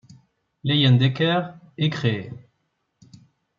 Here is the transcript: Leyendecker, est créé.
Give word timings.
Leyendecker, 0.63 1.59
est 1.77 1.91
créé. 1.91 2.33